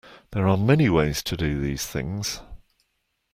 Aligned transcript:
There 0.31 0.47
are 0.47 0.57
many 0.57 0.89
ways 0.89 1.21
to 1.21 1.37
do 1.37 1.59
these 1.61 1.85
things. 1.85 2.41